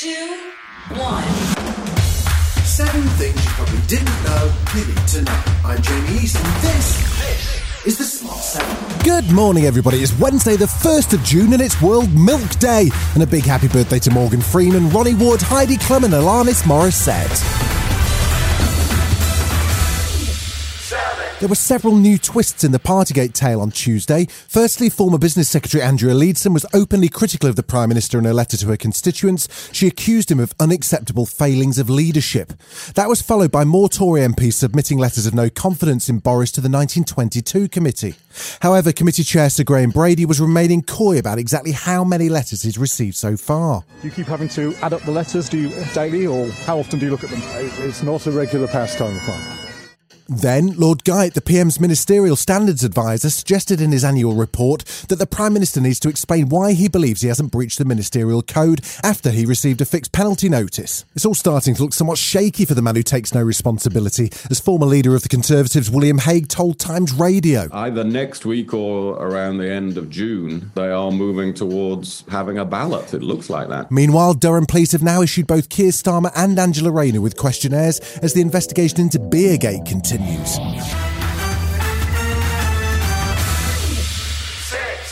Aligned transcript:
two, 0.00 0.40
one. 0.96 1.22
Seven 2.64 3.02
things 3.18 3.36
you 3.44 3.50
probably 3.50 3.80
didn't 3.86 4.24
know 4.24 4.50
you 4.74 4.86
need 4.86 5.08
to 5.08 5.20
know. 5.20 5.42
I'm 5.62 5.82
Jamie 5.82 6.22
East, 6.22 6.36
and 6.36 6.62
this, 6.62 7.18
this 7.18 7.84
is 7.84 7.98
the 7.98 8.04
Smart 8.04 8.38
7. 8.38 9.04
Good 9.04 9.30
morning, 9.30 9.66
everybody. 9.66 9.98
It's 9.98 10.18
Wednesday, 10.18 10.56
the 10.56 10.64
1st 10.64 11.12
of 11.12 11.22
June, 11.22 11.52
and 11.52 11.60
it's 11.60 11.82
World 11.82 12.10
Milk 12.14 12.48
Day. 12.52 12.88
And 13.12 13.22
a 13.22 13.26
big 13.26 13.44
happy 13.44 13.68
birthday 13.68 13.98
to 13.98 14.10
Morgan 14.10 14.40
Freeman, 14.40 14.88
Ronnie 14.88 15.12
Wood, 15.12 15.42
Heidi 15.42 15.76
Klum, 15.76 16.04
and 16.04 16.14
Alanis 16.14 16.62
Morissette. 16.62 17.69
There 21.40 21.48
were 21.48 21.54
several 21.54 21.96
new 21.96 22.18
twists 22.18 22.64
in 22.64 22.72
the 22.72 22.78
Partygate 22.78 23.32
tale 23.32 23.62
on 23.62 23.70
Tuesday. 23.70 24.26
Firstly, 24.26 24.90
former 24.90 25.16
Business 25.16 25.48
Secretary 25.48 25.82
Andrea 25.82 26.12
Leadsom 26.12 26.52
was 26.52 26.66
openly 26.74 27.08
critical 27.08 27.48
of 27.48 27.56
the 27.56 27.62
Prime 27.62 27.88
Minister 27.88 28.18
in 28.18 28.26
a 28.26 28.34
letter 28.34 28.58
to 28.58 28.66
her 28.66 28.76
constituents. 28.76 29.48
She 29.72 29.86
accused 29.86 30.30
him 30.30 30.38
of 30.38 30.52
unacceptable 30.60 31.24
failings 31.24 31.78
of 31.78 31.88
leadership. 31.88 32.52
That 32.94 33.08
was 33.08 33.22
followed 33.22 33.50
by 33.50 33.64
more 33.64 33.88
Tory 33.88 34.20
MPs 34.20 34.52
submitting 34.52 34.98
letters 34.98 35.24
of 35.24 35.32
no 35.32 35.48
confidence 35.48 36.10
in 36.10 36.18
Boris 36.18 36.52
to 36.52 36.60
the 36.60 36.68
1922 36.68 37.68
committee. 37.68 38.16
However, 38.60 38.92
committee 38.92 39.24
chair 39.24 39.48
Sir 39.48 39.64
Graham 39.64 39.92
Brady 39.92 40.26
was 40.26 40.42
remaining 40.42 40.82
coy 40.82 41.18
about 41.18 41.38
exactly 41.38 41.72
how 41.72 42.04
many 42.04 42.28
letters 42.28 42.60
he's 42.60 42.76
received 42.76 43.16
so 43.16 43.38
far. 43.38 43.82
Do 44.02 44.08
you 44.08 44.12
keep 44.12 44.26
having 44.26 44.48
to 44.48 44.74
add 44.82 44.92
up 44.92 45.00
the 45.04 45.10
letters 45.10 45.48
do 45.48 45.56
you, 45.56 45.84
daily, 45.94 46.26
or 46.26 46.50
how 46.50 46.78
often 46.78 46.98
do 46.98 47.06
you 47.06 47.10
look 47.10 47.24
at 47.24 47.30
them? 47.30 47.40
It's 47.88 48.02
not 48.02 48.26
a 48.26 48.30
regular 48.30 48.66
pastime 48.66 49.16
of 49.16 49.26
mine. 49.26 49.69
Then, 50.32 50.76
Lord 50.76 51.02
Geidt, 51.02 51.32
the 51.32 51.40
PM's 51.40 51.80
ministerial 51.80 52.36
standards 52.36 52.84
advisor, 52.84 53.30
suggested 53.30 53.80
in 53.80 53.90
his 53.90 54.04
annual 54.04 54.34
report 54.34 54.84
that 55.08 55.16
the 55.18 55.26
Prime 55.26 55.52
Minister 55.52 55.80
needs 55.80 55.98
to 55.98 56.08
explain 56.08 56.48
why 56.48 56.72
he 56.72 56.86
believes 56.86 57.22
he 57.22 57.26
hasn't 57.26 57.50
breached 57.50 57.78
the 57.78 57.84
ministerial 57.84 58.40
code 58.40 58.80
after 59.02 59.32
he 59.32 59.44
received 59.44 59.80
a 59.80 59.84
fixed 59.84 60.12
penalty 60.12 60.48
notice. 60.48 61.04
It's 61.16 61.26
all 61.26 61.34
starting 61.34 61.74
to 61.74 61.82
look 61.82 61.92
somewhat 61.92 62.18
shaky 62.18 62.64
for 62.64 62.74
the 62.74 62.80
man 62.80 62.94
who 62.94 63.02
takes 63.02 63.34
no 63.34 63.42
responsibility, 63.42 64.30
as 64.48 64.60
former 64.60 64.86
leader 64.86 65.16
of 65.16 65.24
the 65.24 65.28
Conservatives, 65.28 65.90
William 65.90 66.18
Hague, 66.18 66.46
told 66.46 66.78
Times 66.78 67.12
Radio. 67.12 67.66
Either 67.72 68.04
next 68.04 68.46
week 68.46 68.72
or 68.72 69.14
around 69.14 69.58
the 69.58 69.68
end 69.68 69.98
of 69.98 70.10
June, 70.10 70.70
they 70.76 70.92
are 70.92 71.10
moving 71.10 71.52
towards 71.52 72.22
having 72.30 72.56
a 72.56 72.64
ballot. 72.64 73.14
It 73.14 73.24
looks 73.24 73.50
like 73.50 73.68
that. 73.70 73.90
Meanwhile, 73.90 74.34
Durham 74.34 74.66
Police 74.66 74.92
have 74.92 75.02
now 75.02 75.22
issued 75.22 75.48
both 75.48 75.68
Keir 75.70 75.90
Starmer 75.90 76.30
and 76.36 76.56
Angela 76.56 76.92
Rayner 76.92 77.20
with 77.20 77.36
questionnaires 77.36 77.98
as 78.22 78.32
the 78.32 78.42
investigation 78.42 79.00
into 79.00 79.18
Beergate 79.18 79.84
continues. 79.84 80.19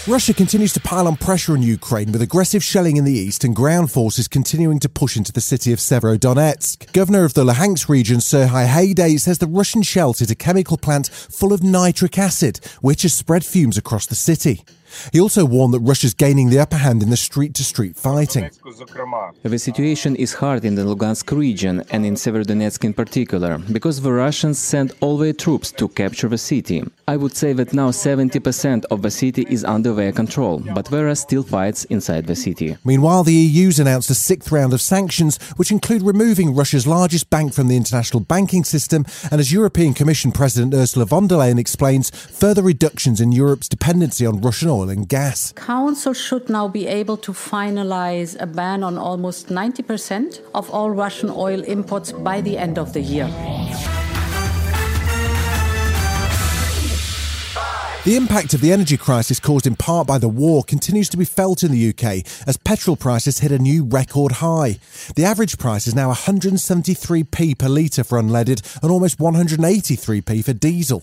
Russia 0.08 0.32
continues 0.32 0.72
to 0.72 0.80
pile 0.80 1.06
on 1.06 1.16
pressure 1.16 1.52
on 1.52 1.62
Ukraine 1.62 2.12
with 2.12 2.22
aggressive 2.22 2.64
shelling 2.64 2.96
in 2.96 3.04
the 3.04 3.12
east 3.12 3.44
and 3.44 3.54
ground 3.54 3.90
forces 3.90 4.26
continuing 4.26 4.78
to 4.78 4.88
push 4.88 5.18
into 5.18 5.32
the 5.32 5.42
city 5.42 5.70
of 5.70 5.80
Severodonetsk. 5.80 6.90
Governor 6.94 7.24
of 7.24 7.34
the 7.34 7.44
Luhansk 7.44 7.90
region, 7.90 8.16
Serhiy 8.16 8.66
Haidai, 8.66 9.20
says 9.20 9.36
the 9.36 9.46
Russian 9.46 9.82
shells 9.82 10.20
hit 10.20 10.30
a 10.30 10.34
chemical 10.34 10.78
plant 10.78 11.08
full 11.08 11.52
of 11.52 11.62
nitric 11.62 12.16
acid, 12.16 12.58
which 12.80 13.02
has 13.02 13.12
spread 13.12 13.44
fumes 13.44 13.76
across 13.76 14.06
the 14.06 14.14
city. 14.14 14.64
He 15.12 15.20
also 15.20 15.44
warned 15.44 15.74
that 15.74 15.80
Russia's 15.80 16.14
gaining 16.14 16.50
the 16.50 16.58
upper 16.58 16.76
hand 16.76 17.02
in 17.02 17.10
the 17.10 17.16
street 17.16 17.54
to 17.54 17.64
street 17.64 17.96
fighting. 17.96 18.50
The 19.42 19.58
situation 19.58 20.16
is 20.16 20.34
hard 20.34 20.64
in 20.64 20.74
the 20.74 20.82
Lugansk 20.82 21.36
region 21.36 21.84
and 21.90 22.04
in 22.04 22.14
Severodonetsk 22.14 22.84
in 22.84 22.94
particular, 22.94 23.58
because 23.72 24.00
the 24.00 24.12
Russians 24.12 24.58
sent 24.58 24.92
all 25.00 25.16
their 25.16 25.32
troops 25.32 25.72
to 25.72 25.88
capture 25.88 26.28
the 26.28 26.38
city. 26.38 26.84
I 27.06 27.16
would 27.16 27.36
say 27.36 27.52
that 27.54 27.72
now 27.72 27.90
70% 27.90 28.84
of 28.90 29.02
the 29.02 29.10
city 29.10 29.46
is 29.48 29.64
under 29.64 29.92
their 29.94 30.12
control, 30.12 30.62
but 30.74 30.86
there 30.86 31.08
are 31.08 31.14
still 31.14 31.42
fights 31.42 31.84
inside 31.84 32.26
the 32.26 32.36
city. 32.36 32.76
Meanwhile, 32.84 33.24
the 33.24 33.32
EU's 33.32 33.78
announced 33.78 34.10
a 34.10 34.14
sixth 34.14 34.52
round 34.52 34.72
of 34.72 34.80
sanctions, 34.80 35.38
which 35.56 35.70
include 35.70 36.02
removing 36.02 36.54
Russia's 36.54 36.86
largest 36.86 37.30
bank 37.30 37.52
from 37.52 37.68
the 37.68 37.76
international 37.76 38.20
banking 38.20 38.64
system, 38.64 39.04
and 39.30 39.40
as 39.40 39.52
European 39.52 39.94
Commission 39.94 40.32
President 40.32 40.74
Ursula 40.74 41.06
von 41.06 41.26
der 41.26 41.36
Leyen 41.36 41.58
explains, 41.58 42.10
further 42.10 42.62
reductions 42.62 43.20
in 43.20 43.32
Europe's 43.32 43.68
dependency 43.68 44.26
on 44.26 44.40
Russian 44.40 44.68
oil 44.68 44.77
and 44.84 45.08
gas. 45.08 45.52
Council 45.52 46.14
should 46.14 46.48
now 46.48 46.68
be 46.68 46.86
able 46.86 47.16
to 47.18 47.32
finalize 47.32 48.36
a 48.40 48.46
ban 48.46 48.82
on 48.82 48.96
almost 48.96 49.48
90% 49.48 50.40
of 50.54 50.70
all 50.70 50.90
Russian 50.90 51.30
oil 51.30 51.62
imports 51.64 52.12
by 52.12 52.40
the 52.40 52.56
end 52.56 52.78
of 52.78 52.92
the 52.92 53.00
year. 53.00 53.28
The 58.08 58.16
impact 58.16 58.54
of 58.54 58.62
the 58.62 58.72
energy 58.72 58.96
crisis 58.96 59.38
caused 59.38 59.66
in 59.66 59.76
part 59.76 60.06
by 60.06 60.16
the 60.16 60.30
war 60.30 60.62
continues 60.64 61.10
to 61.10 61.18
be 61.18 61.26
felt 61.26 61.62
in 61.62 61.70
the 61.70 61.88
UK 61.90 62.24
as 62.46 62.56
petrol 62.56 62.96
prices 62.96 63.40
hit 63.40 63.52
a 63.52 63.58
new 63.58 63.84
record 63.84 64.32
high. 64.40 64.78
The 65.14 65.24
average 65.24 65.58
price 65.58 65.86
is 65.86 65.94
now 65.94 66.10
173p 66.14 67.58
per 67.58 67.68
litre 67.68 68.04
for 68.04 68.18
unleaded 68.18 68.62
and 68.82 68.90
almost 68.90 69.18
183p 69.18 70.42
for 70.42 70.54
diesel. 70.54 71.02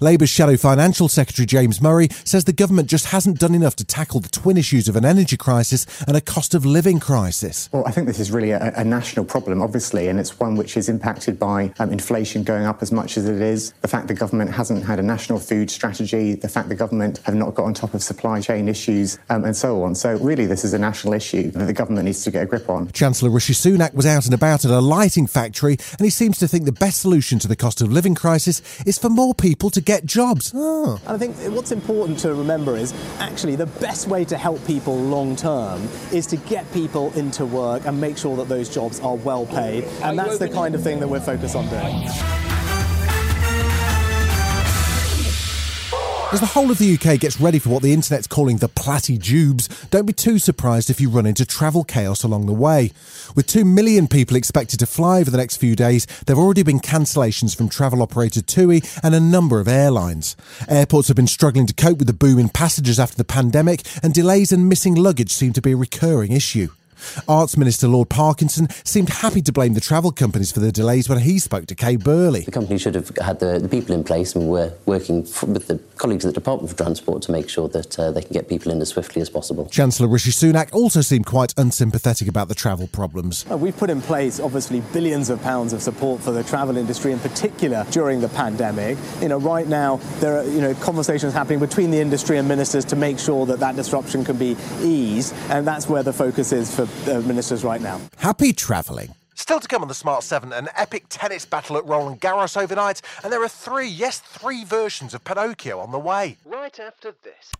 Labour's 0.00 0.30
Shadow 0.30 0.56
Financial 0.56 1.08
Secretary 1.08 1.46
James 1.46 1.80
Murray 1.80 2.08
says 2.24 2.44
the 2.44 2.52
government 2.52 2.88
just 2.88 3.06
hasn't 3.06 3.38
done 3.38 3.54
enough 3.54 3.76
to 3.76 3.84
tackle 3.84 4.20
the 4.20 4.28
twin 4.28 4.56
issues 4.56 4.88
of 4.88 4.96
an 4.96 5.04
energy 5.04 5.36
crisis 5.36 5.86
and 6.06 6.16
a 6.16 6.20
cost 6.20 6.54
of 6.54 6.64
living 6.64 7.00
crisis. 7.00 7.68
Well, 7.72 7.86
I 7.86 7.90
think 7.90 8.06
this 8.06 8.20
is 8.20 8.30
really 8.30 8.50
a, 8.50 8.72
a 8.76 8.84
national 8.84 9.24
problem, 9.24 9.62
obviously, 9.62 10.08
and 10.08 10.18
it's 10.18 10.38
one 10.38 10.56
which 10.56 10.76
is 10.76 10.88
impacted 10.88 11.38
by 11.38 11.72
um, 11.78 11.92
inflation 11.92 12.42
going 12.42 12.64
up 12.64 12.82
as 12.82 12.92
much 12.92 13.16
as 13.16 13.28
it 13.28 13.40
is, 13.40 13.72
the 13.82 13.88
fact 13.88 14.08
the 14.08 14.14
government 14.14 14.50
hasn't 14.52 14.84
had 14.84 14.98
a 14.98 15.02
national 15.02 15.38
food 15.38 15.70
strategy, 15.70 16.34
the 16.34 16.48
fact 16.48 16.68
the 16.68 16.74
government 16.74 17.18
have 17.24 17.34
not 17.34 17.54
got 17.54 17.64
on 17.64 17.74
top 17.74 17.94
of 17.94 18.02
supply 18.02 18.40
chain 18.40 18.68
issues, 18.68 19.18
um, 19.30 19.44
and 19.44 19.56
so 19.56 19.82
on. 19.82 19.94
So, 19.94 20.16
really, 20.18 20.46
this 20.46 20.64
is 20.64 20.72
a 20.72 20.78
national 20.78 21.14
issue 21.14 21.50
that 21.52 21.64
the 21.64 21.72
government 21.72 22.06
needs 22.06 22.24
to 22.24 22.30
get 22.30 22.42
a 22.42 22.46
grip 22.46 22.68
on. 22.68 22.90
Chancellor 22.92 23.30
Rishi 23.30 23.52
Sunak 23.52 23.94
was 23.94 24.06
out 24.06 24.24
and 24.24 24.34
about 24.34 24.64
at 24.64 24.70
a 24.70 24.80
lighting 24.80 25.26
factory, 25.26 25.76
and 25.98 26.04
he 26.04 26.10
seems 26.10 26.38
to 26.38 26.48
think 26.48 26.64
the 26.64 26.72
best 26.72 27.00
solution 27.00 27.38
to 27.38 27.48
the 27.48 27.56
cost 27.56 27.80
of 27.80 27.92
living 27.92 28.14
crisis 28.14 28.62
is 28.84 28.98
for 28.98 29.08
more 29.08 29.34
people 29.34 29.65
to 29.70 29.80
get 29.80 30.04
jobs. 30.04 30.52
Oh. 30.54 31.00
And 31.06 31.14
I 31.14 31.18
think 31.18 31.36
what's 31.54 31.72
important 31.72 32.18
to 32.20 32.34
remember 32.34 32.76
is 32.76 32.92
actually 33.18 33.56
the 33.56 33.66
best 33.66 34.08
way 34.08 34.24
to 34.26 34.36
help 34.36 34.64
people 34.66 34.96
long 34.96 35.36
term 35.36 35.88
is 36.12 36.26
to 36.28 36.36
get 36.36 36.70
people 36.72 37.12
into 37.14 37.46
work 37.46 37.86
and 37.86 38.00
make 38.00 38.18
sure 38.18 38.36
that 38.36 38.48
those 38.48 38.68
jobs 38.68 39.00
are 39.00 39.16
well 39.16 39.46
paid. 39.46 39.84
And 40.02 40.18
that's 40.18 40.38
the 40.38 40.48
kind 40.48 40.74
of 40.74 40.82
thing 40.82 41.00
that 41.00 41.08
we're 41.08 41.20
focused 41.20 41.56
on 41.56 41.68
doing. 41.68 42.45
As 46.32 46.40
the 46.40 46.46
whole 46.46 46.72
of 46.72 46.78
the 46.78 46.94
UK 46.94 47.20
gets 47.20 47.40
ready 47.40 47.60
for 47.60 47.68
what 47.68 47.82
the 47.82 47.92
internet's 47.92 48.26
calling 48.26 48.56
the 48.56 48.68
Platty 48.68 49.16
Jubes, 49.16 49.68
don't 49.90 50.06
be 50.06 50.12
too 50.12 50.40
surprised 50.40 50.90
if 50.90 51.00
you 51.00 51.08
run 51.08 51.24
into 51.24 51.46
travel 51.46 51.84
chaos 51.84 52.24
along 52.24 52.46
the 52.46 52.52
way. 52.52 52.90
With 53.36 53.46
2 53.46 53.64
million 53.64 54.08
people 54.08 54.36
expected 54.36 54.80
to 54.80 54.86
fly 54.86 55.20
over 55.20 55.30
the 55.30 55.36
next 55.36 55.58
few 55.58 55.76
days, 55.76 56.04
there 56.26 56.34
have 56.34 56.44
already 56.44 56.64
been 56.64 56.80
cancellations 56.80 57.56
from 57.56 57.68
travel 57.68 58.02
operator 58.02 58.42
TUI 58.42 58.82
and 59.04 59.14
a 59.14 59.20
number 59.20 59.60
of 59.60 59.68
airlines. 59.68 60.34
Airports 60.68 61.06
have 61.06 61.16
been 61.16 61.28
struggling 61.28 61.66
to 61.68 61.74
cope 61.74 61.98
with 61.98 62.08
the 62.08 62.12
boom 62.12 62.40
in 62.40 62.48
passengers 62.48 62.98
after 62.98 63.16
the 63.16 63.24
pandemic, 63.24 63.82
and 64.02 64.12
delays 64.12 64.50
and 64.50 64.68
missing 64.68 64.96
luggage 64.96 65.30
seem 65.30 65.52
to 65.52 65.62
be 65.62 65.72
a 65.72 65.76
recurring 65.76 66.32
issue. 66.32 66.70
Arts 67.28 67.56
Minister 67.56 67.88
Lord 67.88 68.08
Parkinson 68.08 68.68
seemed 68.84 69.08
happy 69.08 69.42
to 69.42 69.52
blame 69.52 69.74
the 69.74 69.80
travel 69.80 70.12
companies 70.12 70.52
for 70.52 70.60
the 70.60 70.72
delays 70.72 71.08
when 71.08 71.18
he 71.18 71.38
spoke 71.38 71.66
to 71.66 71.74
Kay 71.74 71.96
Burley. 71.96 72.42
The 72.42 72.50
company 72.50 72.78
should 72.78 72.94
have 72.94 73.10
had 73.18 73.40
the, 73.40 73.58
the 73.58 73.68
people 73.68 73.94
in 73.94 74.04
place 74.04 74.34
and 74.34 74.48
we're 74.48 74.72
working 74.86 75.22
f- 75.26 75.42
with 75.44 75.66
the 75.66 75.78
colleagues 75.96 76.24
at 76.24 76.34
the 76.34 76.40
Department 76.40 76.70
for 76.70 76.76
Transport 76.76 77.22
to 77.22 77.32
make 77.32 77.48
sure 77.48 77.68
that 77.68 77.98
uh, 77.98 78.10
they 78.10 78.22
can 78.22 78.32
get 78.32 78.48
people 78.48 78.72
in 78.72 78.80
as 78.80 78.90
swiftly 78.90 79.22
as 79.22 79.30
possible. 79.30 79.66
Chancellor 79.68 80.08
Rishi 80.08 80.30
Sunak 80.30 80.72
also 80.72 81.00
seemed 81.00 81.26
quite 81.26 81.54
unsympathetic 81.56 82.28
about 82.28 82.48
the 82.48 82.54
travel 82.54 82.86
problems. 82.86 83.44
Uh, 83.50 83.56
we've 83.56 83.76
put 83.76 83.90
in 83.90 84.00
place, 84.00 84.40
obviously, 84.40 84.80
billions 84.92 85.30
of 85.30 85.42
pounds 85.42 85.72
of 85.72 85.82
support 85.82 86.20
for 86.20 86.30
the 86.30 86.44
travel 86.44 86.76
industry, 86.76 87.12
in 87.12 87.18
particular 87.18 87.84
during 87.90 88.20
the 88.20 88.28
pandemic. 88.28 88.98
You 89.20 89.28
know, 89.28 89.38
right 89.38 89.66
now 89.66 89.96
there 90.20 90.38
are 90.38 90.44
you 90.44 90.60
know 90.60 90.74
conversations 90.74 91.32
happening 91.32 91.58
between 91.58 91.90
the 91.90 92.00
industry 92.00 92.38
and 92.38 92.48
ministers 92.48 92.84
to 92.86 92.96
make 92.96 93.18
sure 93.18 93.46
that 93.46 93.60
that 93.60 93.76
disruption 93.76 94.24
can 94.24 94.36
be 94.36 94.56
eased, 94.80 95.34
and 95.50 95.66
that's 95.66 95.88
where 95.88 96.02
the 96.02 96.12
focus 96.12 96.52
is 96.52 96.74
for 96.74 96.85
uh, 97.08 97.20
ministers 97.20 97.64
right 97.64 97.80
now. 97.80 98.00
Happy 98.18 98.52
travelling. 98.52 99.14
Still 99.34 99.60
to 99.60 99.68
come 99.68 99.82
on 99.82 99.88
the 99.88 99.94
Smart 99.94 100.22
7, 100.22 100.52
an 100.52 100.68
epic 100.76 101.04
tennis 101.10 101.44
battle 101.44 101.76
at 101.76 101.84
Roland 101.84 102.20
Garros 102.22 102.60
overnight, 102.60 103.02
and 103.22 103.30
there 103.30 103.42
are 103.42 103.48
three, 103.48 103.86
yes, 103.86 104.18
three 104.18 104.64
versions 104.64 105.12
of 105.12 105.24
Pinocchio 105.24 105.78
on 105.78 105.92
the 105.92 105.98
way. 105.98 106.38
Right 106.46 106.80
after 106.80 107.14
this. 107.22 107.52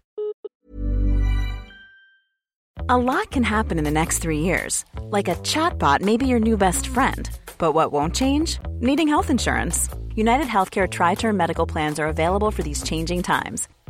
A 2.89 2.97
lot 2.97 3.31
can 3.31 3.43
happen 3.43 3.79
in 3.79 3.85
the 3.85 3.91
next 3.91 4.19
three 4.19 4.39
years. 4.39 4.85
Like 5.01 5.29
a 5.29 5.35
chatbot 5.37 6.01
may 6.01 6.17
be 6.17 6.27
your 6.27 6.41
new 6.41 6.57
best 6.57 6.87
friend. 6.87 7.29
But 7.59 7.73
what 7.73 7.93
won't 7.93 8.15
change? 8.15 8.59
Needing 8.81 9.09
health 9.09 9.29
insurance. 9.29 9.89
United 10.15 10.47
Healthcare 10.47 10.89
Tri 10.89 11.15
Term 11.15 11.37
Medical 11.37 11.67
Plans 11.67 11.99
are 11.99 12.07
available 12.07 12.51
for 12.51 12.63
these 12.63 12.83
changing 12.83 13.23
times. 13.23 13.69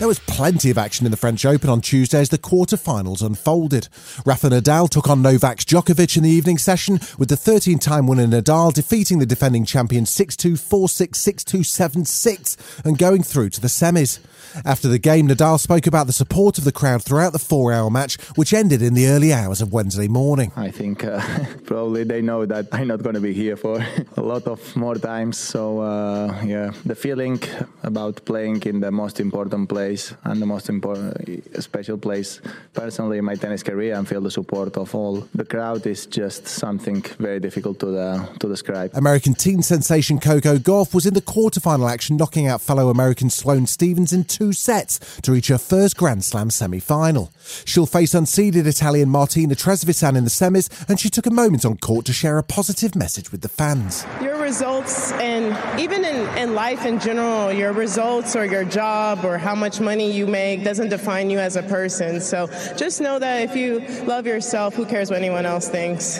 There 0.00 0.08
was 0.08 0.18
plenty 0.20 0.70
of 0.70 0.78
action 0.78 1.04
in 1.04 1.10
the 1.10 1.18
French 1.18 1.44
Open 1.44 1.68
on 1.68 1.82
Tuesday 1.82 2.20
as 2.20 2.30
the 2.30 2.38
quarter-finals 2.38 3.20
unfolded. 3.20 3.90
Rafa 4.24 4.48
Nadal 4.48 4.88
took 4.88 5.10
on 5.10 5.20
Novak 5.20 5.58
Djokovic 5.58 6.16
in 6.16 6.22
the 6.22 6.30
evening 6.30 6.56
session, 6.56 7.00
with 7.18 7.28
the 7.28 7.34
13-time 7.34 8.06
winner 8.06 8.26
Nadal 8.26 8.72
defeating 8.72 9.18
the 9.18 9.26
defending 9.26 9.66
champion 9.66 10.04
6-2, 10.04 10.52
4-6, 10.52 11.10
6-2, 11.10 11.60
7-6 11.60 12.86
and 12.86 12.96
going 12.96 13.22
through 13.22 13.50
to 13.50 13.60
the 13.60 13.68
semis. 13.68 14.20
After 14.64 14.88
the 14.88 14.98
game, 14.98 15.28
Nadal 15.28 15.60
spoke 15.60 15.86
about 15.86 16.06
the 16.06 16.14
support 16.14 16.56
of 16.56 16.64
the 16.64 16.72
crowd 16.72 17.04
throughout 17.04 17.34
the 17.34 17.38
four-hour 17.38 17.90
match, 17.90 18.18
which 18.36 18.54
ended 18.54 18.80
in 18.80 18.94
the 18.94 19.06
early 19.06 19.34
hours 19.34 19.60
of 19.60 19.70
Wednesday 19.70 20.08
morning. 20.08 20.50
I 20.56 20.70
think 20.70 21.04
uh, 21.04 21.20
probably 21.66 22.04
they 22.04 22.22
know 22.22 22.46
that 22.46 22.68
I'm 22.72 22.88
not 22.88 23.02
going 23.02 23.16
to 23.16 23.20
be 23.20 23.34
here 23.34 23.54
for 23.54 23.84
a 24.16 24.22
lot 24.22 24.46
of 24.46 24.74
more 24.74 24.94
times. 24.94 25.36
So 25.36 25.80
uh, 25.80 26.40
yeah, 26.42 26.70
the 26.86 26.94
feeling 26.94 27.42
about 27.82 28.24
playing 28.24 28.62
in 28.62 28.80
the 28.80 28.90
most 28.90 29.20
important 29.20 29.68
place 29.68 29.89
and 30.24 30.40
the 30.40 30.46
most 30.46 30.68
important 30.68 31.62
special 31.62 31.98
place 31.98 32.40
personally 32.74 33.18
in 33.18 33.24
my 33.24 33.34
tennis 33.34 33.62
career 33.62 33.94
and 33.94 34.06
feel 34.06 34.20
the 34.20 34.30
support 34.30 34.76
of 34.76 34.94
all 34.94 35.26
the 35.34 35.44
crowd 35.44 35.86
is 35.86 36.06
just 36.06 36.46
something 36.46 37.02
very 37.18 37.40
difficult 37.40 37.78
to 37.80 37.86
the, 37.86 38.28
to 38.38 38.48
describe. 38.48 38.90
American 38.94 39.34
teen 39.34 39.62
sensation 39.62 40.20
Coco 40.20 40.56
Gauff 40.56 40.94
was 40.94 41.06
in 41.06 41.14
the 41.14 41.20
quarterfinal 41.20 41.90
action, 41.90 42.16
knocking 42.16 42.46
out 42.46 42.60
fellow 42.60 42.88
American 42.88 43.30
Sloane 43.30 43.66
Stevens 43.66 44.12
in 44.12 44.24
two 44.24 44.52
sets 44.52 45.20
to 45.22 45.32
reach 45.32 45.48
her 45.48 45.58
first 45.58 45.96
Grand 45.96 46.22
Slam 46.24 46.50
semi-final. 46.50 47.32
She'll 47.64 47.86
face 47.86 48.14
unseeded 48.14 48.66
Italian 48.66 49.08
Martina 49.08 49.54
Trevisan 49.54 50.16
in 50.16 50.24
the 50.24 50.30
semis, 50.30 50.68
and 50.88 51.00
she 51.00 51.10
took 51.10 51.26
a 51.26 51.30
moment 51.30 51.64
on 51.64 51.76
court 51.76 52.06
to 52.06 52.12
share 52.12 52.38
a 52.38 52.42
positive 52.42 52.94
message 52.94 53.32
with 53.32 53.40
the 53.40 53.48
fans. 53.48 54.04
Your 54.22 54.38
results, 54.38 55.12
and 55.12 55.80
even 55.80 56.04
in, 56.04 56.28
in 56.38 56.54
life 56.54 56.84
in 56.86 57.00
general, 57.00 57.52
your 57.52 57.72
results 57.72 58.36
or 58.36 58.44
your 58.44 58.64
job 58.64 59.24
or 59.24 59.38
how 59.38 59.54
much 59.54 59.79
money 59.80 60.10
you 60.10 60.26
make 60.26 60.64
doesn't 60.64 60.88
define 60.88 61.30
you 61.30 61.38
as 61.38 61.56
a 61.56 61.62
person. 61.62 62.20
So 62.20 62.46
just 62.76 63.00
know 63.00 63.18
that 63.18 63.42
if 63.42 63.56
you 63.56 63.80
love 64.04 64.26
yourself, 64.26 64.74
who 64.74 64.86
cares 64.86 65.10
what 65.10 65.18
anyone 65.18 65.46
else 65.46 65.68
thinks? 65.68 66.18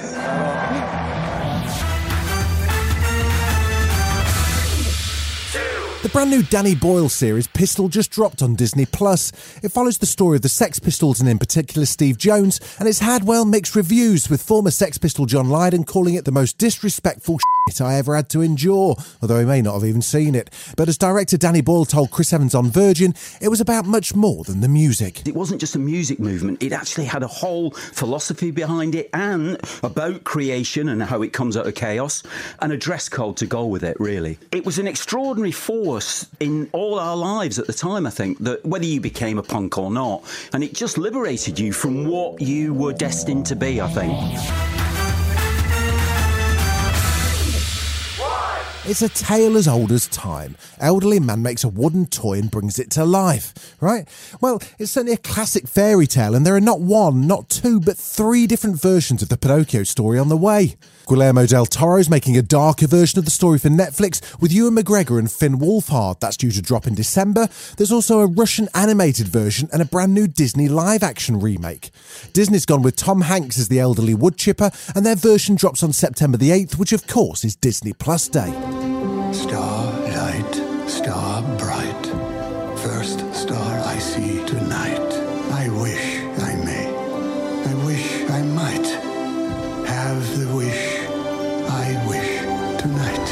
The 6.02 6.08
brand 6.08 6.30
new 6.30 6.42
Danny 6.42 6.74
Boyle 6.74 7.10
series 7.10 7.46
Pistol 7.46 7.88
just 7.88 8.10
dropped 8.10 8.40
on 8.40 8.54
Disney 8.54 8.86
Plus. 8.86 9.32
It 9.62 9.70
follows 9.70 9.98
the 9.98 10.06
story 10.06 10.36
of 10.36 10.42
the 10.42 10.48
Sex 10.48 10.78
Pistols 10.78 11.20
and 11.20 11.28
in 11.28 11.38
particular 11.38 11.84
Steve 11.84 12.16
Jones, 12.16 12.58
and 12.78 12.88
it's 12.88 13.00
had 13.00 13.24
well 13.24 13.44
mixed 13.44 13.76
reviews 13.76 14.30
with 14.30 14.42
former 14.42 14.70
Sex 14.70 14.96
Pistol 14.96 15.26
John 15.26 15.50
Lydon 15.50 15.84
calling 15.84 16.14
it 16.14 16.24
the 16.24 16.32
most 16.32 16.56
disrespectful 16.56 17.38
shit 17.70 17.80
I 17.80 17.94
ever 17.94 18.16
had 18.16 18.28
to 18.30 18.42
endure, 18.42 18.96
although 19.22 19.38
he 19.38 19.44
may 19.44 19.62
not 19.62 19.74
have 19.74 19.84
even 19.84 20.02
seen 20.02 20.34
it. 20.34 20.50
But 20.76 20.88
as 20.88 20.98
director 20.98 21.36
Danny 21.36 21.60
Boyle 21.60 21.84
told 21.84 22.10
Chris 22.10 22.32
Evans 22.32 22.54
on 22.54 22.70
Virgin, 22.70 23.14
it 23.40 23.48
was 23.48 23.60
about 23.60 23.86
much 23.86 24.14
more 24.14 24.44
than 24.44 24.60
the 24.60 24.68
music. 24.68 25.26
It 25.26 25.34
wasn't 25.34 25.60
just 25.60 25.76
a 25.76 25.78
music 25.78 26.18
movement, 26.18 26.62
it 26.62 26.72
actually 26.72 27.04
had 27.06 27.22
a 27.22 27.26
whole 27.26 27.70
philosophy 27.70 28.50
behind 28.50 28.94
it 28.94 29.10
and 29.14 29.58
about 29.82 30.24
creation 30.24 30.88
and 30.88 31.02
how 31.02 31.22
it 31.22 31.32
comes 31.32 31.56
out 31.56 31.66
of 31.66 31.74
chaos 31.74 32.22
and 32.60 32.72
a 32.72 32.76
dress 32.76 33.08
code 33.08 33.36
to 33.38 33.46
go 33.46 33.66
with 33.66 33.84
it, 33.84 33.96
really. 34.00 34.38
It 34.52 34.64
was 34.64 34.78
an 34.78 34.86
extraordinary 34.86 35.52
force 35.52 36.26
in 36.40 36.68
all 36.72 36.98
our 36.98 37.16
lives 37.16 37.58
at 37.58 37.66
the 37.66 37.72
time, 37.72 38.06
I 38.06 38.10
think, 38.10 38.38
that 38.38 38.64
whether 38.64 38.84
you 38.84 39.00
became 39.00 39.38
a 39.38 39.42
punk 39.42 39.78
or 39.78 39.90
not, 39.90 40.24
and 40.52 40.64
it 40.64 40.74
just 40.74 40.98
liberated 40.98 41.58
you 41.58 41.72
from 41.72 42.06
what 42.06 42.40
you 42.40 42.74
were 42.74 42.92
destined 42.92 43.46
to 43.46 43.56
be, 43.56 43.80
I 43.80 43.88
think. 43.88 44.79
It's 48.90 49.02
a 49.02 49.08
tale 49.08 49.56
as 49.56 49.68
old 49.68 49.92
as 49.92 50.08
time. 50.08 50.56
Elderly 50.80 51.20
man 51.20 51.42
makes 51.42 51.62
a 51.62 51.68
wooden 51.68 52.06
toy 52.06 52.40
and 52.40 52.50
brings 52.50 52.76
it 52.80 52.90
to 52.90 53.04
life, 53.04 53.76
right? 53.80 54.08
Well, 54.40 54.60
it's 54.80 54.90
certainly 54.90 55.12
a 55.12 55.16
classic 55.16 55.68
fairy 55.68 56.08
tale, 56.08 56.34
and 56.34 56.44
there 56.44 56.56
are 56.56 56.60
not 56.60 56.80
one, 56.80 57.24
not 57.24 57.48
two, 57.48 57.78
but 57.78 57.96
three 57.96 58.48
different 58.48 58.82
versions 58.82 59.22
of 59.22 59.28
the 59.28 59.36
Pinocchio 59.36 59.84
story 59.84 60.18
on 60.18 60.28
the 60.28 60.36
way. 60.36 60.74
Guillermo 61.06 61.46
del 61.46 61.66
Toro's 61.66 62.10
making 62.10 62.36
a 62.36 62.42
darker 62.42 62.88
version 62.88 63.18
of 63.20 63.24
the 63.24 63.30
story 63.30 63.60
for 63.60 63.68
Netflix 63.68 64.40
with 64.40 64.52
Ewan 64.52 64.76
McGregor 64.76 65.18
and 65.20 65.30
Finn 65.30 65.58
Wolfhard. 65.58 66.18
That's 66.18 66.36
due 66.36 66.50
to 66.50 66.62
drop 66.62 66.86
in 66.86 66.94
December. 66.94 67.48
There's 67.76 67.92
also 67.92 68.20
a 68.20 68.26
Russian 68.26 68.68
animated 68.74 69.28
version 69.28 69.68
and 69.72 69.82
a 69.82 69.86
brand 69.86 70.14
new 70.14 70.26
Disney 70.26 70.68
live 70.68 71.02
action 71.04 71.38
remake. 71.38 71.90
Disney's 72.32 72.66
gone 72.66 72.82
with 72.82 72.96
Tom 72.96 73.22
Hanks 73.22 73.58
as 73.58 73.68
the 73.68 73.80
elderly 73.80 74.14
wood 74.14 74.36
chipper, 74.36 74.70
and 74.94 75.06
their 75.06 75.16
version 75.16 75.54
drops 75.54 75.82
on 75.82 75.92
September 75.92 76.36
the 76.36 76.50
8th, 76.50 76.76
which 76.76 76.92
of 76.92 77.06
course 77.06 77.44
is 77.44 77.54
Disney 77.56 77.92
Plus 77.92 78.28
Day. 78.28 78.79
Starlight, 79.32 80.54
star 80.88 81.42
bright, 81.56 82.06
first 82.78 83.20
star 83.32 83.78
I 83.86 83.96
see 83.98 84.44
tonight. 84.44 85.12
I 85.52 85.68
wish 85.68 86.18
I 86.42 86.56
may, 86.64 86.88
I 86.90 87.86
wish 87.86 88.24
I 88.28 88.42
might 88.42 88.86
have 89.86 90.20
the 90.36 90.52
wish 90.52 90.98
I 91.70 92.06
wish 92.08 92.40
tonight. 92.80 93.26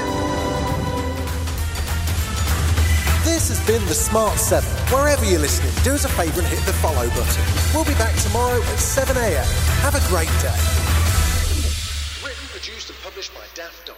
This 3.25 3.49
has 3.49 3.67
been 3.67 3.85
The 3.87 3.95
Smart 3.95 4.39
7. 4.39 4.71
Wherever 4.95 5.25
you're 5.25 5.41
listening, 5.41 5.73
do 5.83 5.95
us 5.95 6.05
a 6.05 6.09
favour 6.11 6.41
and 6.41 6.49
hit 6.49 6.65
the 6.65 6.75
follow 6.75 7.09
button. 7.09 7.45
We'll 7.75 7.85
be 7.85 7.95
back 7.95 8.15
tomorrow 8.23 8.59
at 8.59 8.79
7am. 8.79 9.45
Have 9.83 9.97
a 9.97 10.09
great 10.09 10.31
day. 10.41 10.59
Written, 12.25 12.47
produced 12.51 12.89
and 12.89 12.99
published 13.01 13.35
by 13.35 13.43
Daft 13.57 13.87
Doris. 13.87 13.98